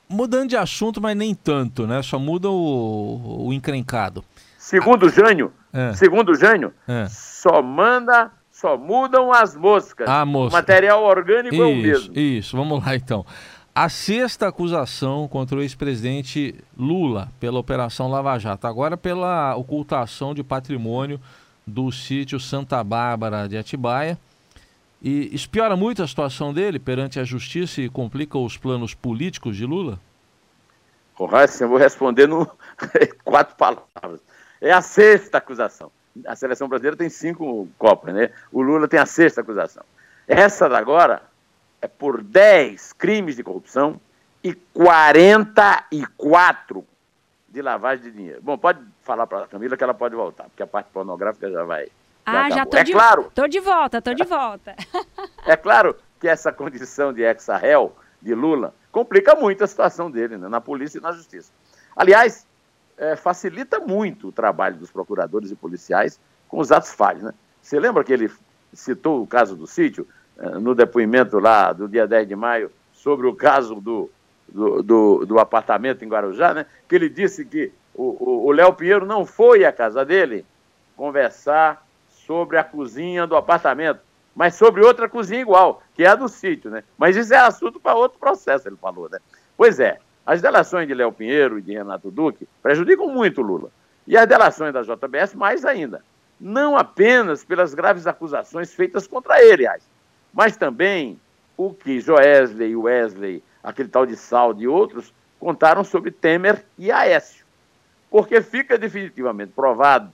Mudando 0.08 0.50
de 0.50 0.56
assunto, 0.56 1.00
mas 1.00 1.16
nem 1.16 1.34
tanto, 1.34 1.86
né? 1.86 2.02
Só 2.02 2.18
muda 2.18 2.50
o, 2.50 3.46
o 3.46 3.52
encrencado. 3.52 4.24
Segundo 4.58 5.08
Jânio, 5.08 5.52
é. 5.72 5.92
segundo 5.92 6.34
Jânio, 6.34 6.72
é. 6.88 7.06
só 7.08 7.62
manda, 7.62 8.30
só 8.50 8.78
mudam 8.78 9.32
as 9.32 9.54
moscas. 9.54 10.08
A 10.08 10.24
mosca. 10.24 10.56
O 10.56 10.58
material 10.58 11.04
orgânico 11.04 11.54
isso, 11.54 11.62
é 11.62 11.66
o 11.66 11.76
mesmo. 11.76 12.18
Isso, 12.18 12.56
vamos 12.56 12.84
lá 12.84 12.96
então. 12.96 13.26
A 13.74 13.88
sexta 13.88 14.46
acusação 14.46 15.26
contra 15.26 15.58
o 15.58 15.60
ex-presidente 15.60 16.54
Lula 16.78 17.28
pela 17.40 17.58
Operação 17.58 18.08
Lava 18.08 18.38
Jato, 18.38 18.66
agora 18.66 18.96
pela 18.96 19.56
ocultação 19.56 20.32
de 20.32 20.44
patrimônio 20.44 21.20
do 21.66 21.90
sítio 21.90 22.38
Santa 22.38 22.82
Bárbara 22.84 23.48
de 23.48 23.58
Atibaia. 23.58 24.18
E 25.06 25.34
espiora 25.34 25.76
muito 25.76 26.02
a 26.02 26.08
situação 26.08 26.50
dele 26.50 26.78
perante 26.78 27.20
a 27.20 27.24
justiça 27.24 27.82
e 27.82 27.90
complica 27.90 28.38
os 28.38 28.56
planos 28.56 28.94
políticos 28.94 29.54
de 29.54 29.66
Lula? 29.66 30.00
Correto, 31.14 31.62
eu 31.62 31.68
vou 31.68 31.76
responder 31.76 32.26
no 32.26 32.50
quatro 33.22 33.54
palavras. 33.54 34.22
É 34.62 34.72
a 34.72 34.80
sexta 34.80 35.36
acusação. 35.36 35.92
A 36.26 36.34
seleção 36.34 36.70
brasileira 36.70 36.96
tem 36.96 37.10
cinco 37.10 37.68
copas, 37.76 38.14
né? 38.14 38.30
O 38.50 38.62
Lula 38.62 38.88
tem 38.88 38.98
a 38.98 39.04
sexta 39.04 39.42
acusação. 39.42 39.84
Essa 40.26 40.70
da 40.70 40.78
agora 40.78 41.22
é 41.82 41.86
por 41.86 42.22
10 42.22 42.94
crimes 42.94 43.36
de 43.36 43.42
corrupção 43.42 44.00
e 44.42 44.54
44 44.54 46.82
de 47.50 47.60
lavagem 47.60 48.04
de 48.04 48.10
dinheiro. 48.10 48.40
Bom, 48.40 48.56
pode 48.56 48.80
falar 49.02 49.26
para 49.26 49.44
a 49.44 49.48
Camila 49.48 49.76
que 49.76 49.84
ela 49.84 49.92
pode 49.92 50.16
voltar, 50.16 50.44
porque 50.44 50.62
a 50.62 50.66
parte 50.66 50.88
pornográfica 50.90 51.50
já 51.50 51.62
vai, 51.62 51.88
Ah, 52.24 52.48
já, 52.50 52.64
tô, 52.64 52.76
é 52.76 52.84
de, 52.84 52.92
claro, 52.92 53.30
tô 53.34 53.46
de 53.46 53.60
volta, 53.60 54.00
tô 54.00 54.14
de 54.14 54.24
volta. 54.24 54.74
é 55.46 55.56
claro 55.56 55.94
que 56.18 56.26
essa 56.26 56.50
condição 56.50 57.12
de 57.12 57.22
ex-réu 57.22 57.94
de 58.20 58.34
Lula 58.34 58.74
complica 58.90 59.34
muito 59.34 59.62
a 59.62 59.66
situação 59.66 60.10
dele 60.10 60.38
né, 60.38 60.48
na 60.48 60.60
polícia 60.60 60.98
e 60.98 61.02
na 61.02 61.12
justiça. 61.12 61.52
Aliás, 61.94 62.46
é, 62.96 63.14
facilita 63.14 63.78
muito 63.78 64.28
o 64.28 64.32
trabalho 64.32 64.76
dos 64.76 64.90
procuradores 64.90 65.50
e 65.50 65.54
policiais 65.54 66.18
com 66.48 66.58
os 66.58 66.72
atos 66.72 66.94
falhos. 66.94 67.22
Né? 67.22 67.34
Você 67.60 67.78
lembra 67.78 68.02
que 68.02 68.12
ele 68.12 68.30
citou 68.72 69.22
o 69.22 69.26
caso 69.26 69.54
do 69.54 69.66
sítio, 69.66 70.06
é, 70.38 70.48
no 70.58 70.74
depoimento 70.74 71.38
lá 71.38 71.72
do 71.72 71.86
dia 71.86 72.06
10 72.06 72.26
de 72.26 72.36
maio, 72.36 72.72
sobre 72.92 73.26
o 73.26 73.34
caso 73.34 73.74
do, 73.74 74.10
do, 74.48 74.82
do, 74.82 75.26
do 75.26 75.38
apartamento 75.38 76.04
em 76.04 76.08
Guarujá, 76.08 76.54
né? 76.54 76.66
que 76.88 76.94
ele 76.94 77.10
disse 77.10 77.44
que 77.44 77.70
o 77.96 78.50
Léo 78.50 78.72
Pinheiro 78.74 79.06
não 79.06 79.24
foi 79.24 79.64
à 79.64 79.70
casa 79.70 80.04
dele 80.04 80.44
conversar 80.96 81.83
sobre 82.26 82.56
a 82.56 82.64
cozinha 82.64 83.26
do 83.26 83.36
apartamento, 83.36 84.00
mas 84.34 84.54
sobre 84.54 84.84
outra 84.84 85.08
cozinha 85.08 85.40
igual, 85.40 85.82
que 85.94 86.02
é 86.02 86.08
a 86.08 86.14
do 86.14 86.28
sítio, 86.28 86.70
né? 86.70 86.82
Mas 86.98 87.16
isso 87.16 87.32
é 87.32 87.38
assunto 87.38 87.78
para 87.78 87.94
outro 87.94 88.18
processo, 88.18 88.68
ele 88.68 88.76
falou, 88.76 89.08
né? 89.10 89.18
Pois 89.56 89.78
é, 89.78 89.98
as 90.26 90.42
delações 90.42 90.88
de 90.88 90.94
Léo 90.94 91.12
Pinheiro 91.12 91.58
e 91.58 91.62
de 91.62 91.72
Renato 91.72 92.10
Duque 92.10 92.48
prejudicam 92.62 93.08
muito 93.08 93.42
Lula. 93.42 93.70
E 94.06 94.16
as 94.16 94.26
delações 94.26 94.72
da 94.72 94.82
JBS 94.82 95.34
mais 95.34 95.64
ainda. 95.64 96.02
Não 96.40 96.76
apenas 96.76 97.44
pelas 97.44 97.74
graves 97.74 98.06
acusações 98.06 98.74
feitas 98.74 99.06
contra 99.06 99.42
ele, 99.42 99.66
mas 100.32 100.56
também 100.56 101.18
o 101.56 101.72
que 101.72 102.00
Joesley, 102.00 102.74
Wesley, 102.74 103.42
aquele 103.62 103.88
tal 103.88 104.04
de 104.04 104.16
Saldo 104.16 104.60
e 104.60 104.68
outros 104.68 105.14
contaram 105.38 105.84
sobre 105.84 106.10
Temer 106.10 106.64
e 106.76 106.90
Aécio. 106.90 107.44
Porque 108.10 108.42
fica 108.42 108.76
definitivamente 108.76 109.52
provado 109.52 110.10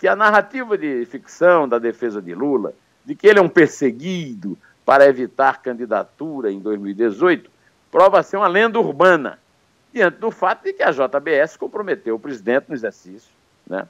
que 0.00 0.08
a 0.08 0.16
narrativa 0.16 0.78
de 0.78 1.04
ficção 1.04 1.68
da 1.68 1.78
defesa 1.78 2.22
de 2.22 2.34
Lula, 2.34 2.72
de 3.04 3.14
que 3.14 3.26
ele 3.26 3.38
é 3.38 3.42
um 3.42 3.50
perseguido 3.50 4.56
para 4.82 5.04
evitar 5.06 5.60
candidatura 5.60 6.50
em 6.50 6.58
2018, 6.58 7.50
prova 7.92 8.22
ser 8.22 8.38
uma 8.38 8.48
lenda 8.48 8.80
urbana, 8.80 9.38
diante 9.92 10.16
do 10.16 10.30
fato 10.30 10.64
de 10.64 10.72
que 10.72 10.82
a 10.82 10.90
JBS 10.90 11.58
comprometeu 11.58 12.14
o 12.14 12.18
presidente 12.18 12.64
no 12.70 12.74
exercício. 12.74 13.30
Né? 13.66 13.86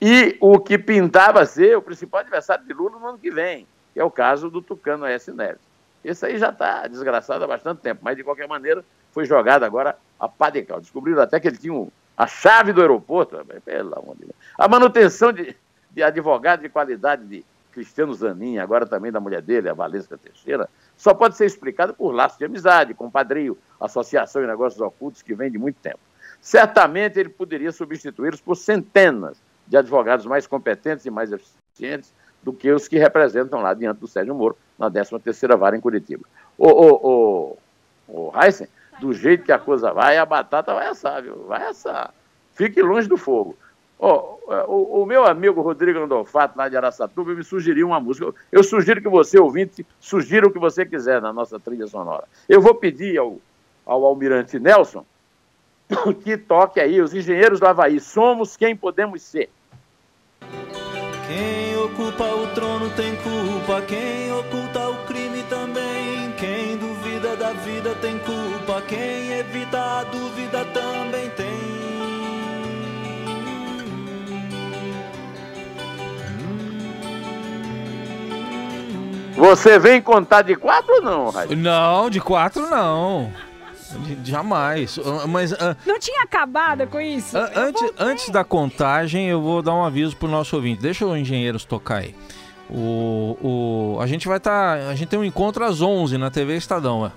E 0.00 0.36
o 0.40 0.60
que 0.60 0.78
pintava 0.78 1.44
ser 1.44 1.76
o 1.76 1.82
principal 1.82 2.20
adversário 2.20 2.64
de 2.64 2.72
Lula 2.72 2.96
no 2.96 3.08
ano 3.08 3.18
que 3.18 3.30
vem, 3.32 3.66
que 3.92 3.98
é 3.98 4.04
o 4.04 4.12
caso 4.12 4.48
do 4.48 4.62
Tucano 4.62 5.06
S. 5.06 5.32
Neves. 5.32 5.60
Esse 6.04 6.24
aí 6.24 6.38
já 6.38 6.50
está 6.50 6.86
desgraçado 6.86 7.42
há 7.42 7.48
bastante 7.48 7.80
tempo, 7.80 8.02
mas 8.04 8.16
de 8.16 8.22
qualquer 8.22 8.46
maneira 8.46 8.84
foi 9.10 9.24
jogado 9.24 9.64
agora 9.64 9.98
a 10.20 10.28
pá 10.28 10.50
de 10.50 10.62
cal. 10.62 10.80
Descobriram 10.80 11.20
até 11.20 11.40
que 11.40 11.48
ele 11.48 11.56
tinha 11.56 11.72
um, 11.74 11.90
a 12.18 12.26
chave 12.26 12.72
do 12.72 12.80
aeroporto, 12.80 13.38
pelo 13.64 13.96
amor 13.96 14.16
de 14.16 14.22
Deus. 14.22 14.34
A 14.58 14.66
manutenção 14.66 15.32
de, 15.32 15.54
de 15.92 16.02
advogado 16.02 16.62
de 16.62 16.68
qualidade 16.68 17.24
de 17.24 17.44
Cristiano 17.70 18.12
Zanin, 18.12 18.58
agora 18.58 18.84
também 18.84 19.12
da 19.12 19.20
mulher 19.20 19.40
dele, 19.40 19.68
a 19.68 19.72
Valesca 19.72 20.18
Teixeira, 20.18 20.68
só 20.96 21.14
pode 21.14 21.36
ser 21.36 21.46
explicada 21.46 21.92
por 21.92 22.10
laços 22.10 22.36
de 22.36 22.44
amizade, 22.44 22.92
compadrio, 22.92 23.56
associação 23.80 24.42
e 24.42 24.48
negócios 24.48 24.80
ocultos 24.80 25.22
que 25.22 25.32
vem 25.32 25.48
de 25.48 25.58
muito 25.58 25.76
tempo. 25.76 26.00
Certamente 26.40 27.20
ele 27.20 27.28
poderia 27.28 27.70
substituí-los 27.70 28.40
por 28.40 28.56
centenas 28.56 29.40
de 29.68 29.76
advogados 29.76 30.26
mais 30.26 30.44
competentes 30.44 31.06
e 31.06 31.10
mais 31.10 31.30
eficientes 31.30 32.12
do 32.42 32.52
que 32.52 32.68
os 32.72 32.88
que 32.88 32.98
representam 32.98 33.60
lá 33.60 33.74
diante 33.74 34.00
do 34.00 34.08
Sérgio 34.08 34.34
Moro, 34.34 34.56
na 34.76 34.90
13ª 34.90 35.56
Vara 35.56 35.76
em 35.76 35.80
Curitiba. 35.80 36.24
Ô, 36.56 36.68
ô, 36.68 37.58
ô, 38.08 38.28
ô 38.30 38.32
Heisen, 38.42 38.66
do 39.00 39.12
jeito 39.12 39.44
que 39.44 39.52
a 39.52 39.58
coisa 39.58 39.92
vai, 39.92 40.18
a 40.18 40.26
batata 40.26 40.74
vai 40.74 40.88
assar, 40.88 41.22
viu? 41.22 41.44
Vai 41.46 41.66
assar. 41.66 42.12
Fique 42.54 42.82
longe 42.82 43.08
do 43.08 43.16
fogo. 43.16 43.56
Oh, 43.98 44.38
o, 44.68 45.02
o, 45.02 45.06
meu 45.06 45.26
amigo 45.26 45.60
Rodrigo 45.60 45.98
Andolfato, 45.98 46.56
lá 46.56 46.68
de 46.68 46.76
Araçatuba, 46.76 47.34
me 47.34 47.42
sugeriu 47.42 47.88
uma 47.88 47.98
música. 47.98 48.32
Eu 48.52 48.62
sugiro 48.62 49.02
que 49.02 49.08
você, 49.08 49.40
ouvinte, 49.40 49.84
sugira 49.98 50.46
o 50.46 50.52
que 50.52 50.58
você 50.58 50.86
quiser 50.86 51.20
na 51.20 51.32
nossa 51.32 51.58
trilha 51.58 51.86
sonora. 51.88 52.24
Eu 52.48 52.60
vou 52.60 52.74
pedir 52.76 53.18
ao, 53.18 53.38
ao 53.84 54.04
Almirante 54.04 54.58
Nelson 54.60 55.04
que 56.22 56.36
toque 56.36 56.78
aí 56.78 57.00
os 57.00 57.12
engenheiros 57.12 57.58
do 57.58 57.66
Havaí. 57.66 57.98
Somos 57.98 58.56
quem 58.56 58.76
podemos 58.76 59.22
ser. 59.22 59.50
Quem 61.26 61.76
ocupa 61.76 62.24
o 62.24 62.46
trono 62.54 62.88
tem 62.90 63.14
culpa, 63.16 63.82
quem 63.82 64.32
oculta 64.32 64.67
da 67.48 67.54
vida 67.54 67.94
tem 67.94 68.18
culpa, 68.18 68.82
quem 68.82 69.32
evita 69.32 69.78
a 69.78 70.04
dúvida 70.04 70.66
também 70.66 71.30
tem. 71.30 71.46
Você 79.34 79.78
vem 79.78 80.02
contar 80.02 80.42
de 80.42 80.56
quatro 80.56 80.96
ou 80.96 81.02
não, 81.02 81.30
Raio? 81.30 81.56
Não, 81.56 82.10
de 82.10 82.20
quatro 82.20 82.68
não. 82.68 83.32
Jamais. 84.22 84.98
Ah, 84.98 85.26
mas, 85.26 85.52
uh, 85.52 85.74
não 85.86 85.98
tinha 85.98 86.22
acabado 86.24 86.86
com 86.86 87.00
isso? 87.00 87.38
Uh, 87.38 87.50
antes, 87.56 87.92
antes 87.98 88.28
da 88.28 88.44
contagem, 88.44 89.28
eu 89.28 89.40
vou 89.40 89.62
dar 89.62 89.74
um 89.74 89.84
aviso 89.84 90.14
pro 90.16 90.28
nosso 90.28 90.54
ouvinte. 90.54 90.82
Deixa 90.82 91.06
o 91.06 91.16
engenheiros 91.16 91.64
tocar 91.64 91.98
aí. 91.98 92.14
O, 92.68 93.38
o, 93.96 94.00
a 94.02 94.06
gente 94.06 94.28
vai 94.28 94.36
estar. 94.36 94.78
Tá, 94.78 94.90
a 94.90 94.94
gente 94.94 95.08
tem 95.08 95.18
um 95.18 95.24
encontro 95.24 95.64
às 95.64 95.80
11 95.80 96.18
na 96.18 96.30
TV 96.30 96.54
Estadão. 96.54 97.00
Ué. 97.00 97.12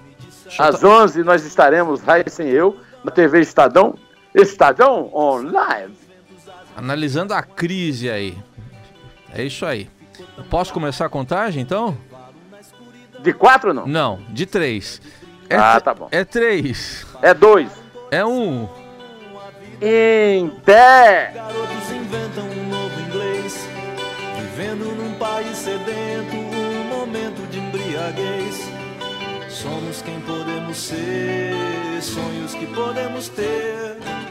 Às 0.57 0.79
tá... 0.79 0.87
11 0.87 1.23
nós 1.23 1.45
estaremos, 1.45 2.01
Raíssa 2.01 2.43
e 2.43 2.49
eu, 2.49 2.77
na 3.03 3.11
TV 3.11 3.39
Estadão. 3.39 3.95
Estadão 4.33 5.09
Online. 5.13 5.93
Analisando 6.75 7.33
a 7.33 7.43
crise 7.43 8.09
aí. 8.09 8.37
É 9.33 9.43
isso 9.43 9.65
aí. 9.65 9.89
Posso 10.49 10.73
começar 10.73 11.05
a 11.05 11.09
contagem 11.09 11.61
então? 11.61 11.97
De 13.19 13.33
quatro 13.33 13.73
não? 13.73 13.85
Não, 13.85 14.19
de 14.29 14.45
três. 14.45 15.01
É 15.49 15.55
ah, 15.55 15.79
tá 15.79 15.93
bom. 15.93 16.07
É 16.11 16.23
três. 16.23 17.05
É 17.21 17.33
dois. 17.33 17.69
É 18.09 18.25
um. 18.25 18.67
Em 19.81 20.49
pé. 20.49 21.31
Garotos 21.35 21.91
inventam 21.91 22.45
um 22.45 22.69
novo 22.69 23.01
inglês. 23.01 23.67
Vivendo 24.37 24.95
num 24.95 25.13
país 25.15 25.57
sedento, 25.57 26.35
um 26.35 26.83
momento 26.99 27.47
de 27.49 27.59
embriaguez. 27.59 28.80
Somos 29.61 30.01
quem 30.01 30.19
podemos 30.21 30.75
ser, 30.75 32.01
sonhos 32.01 32.55
que 32.55 32.65
podemos 32.65 33.29
ter. 33.29 34.30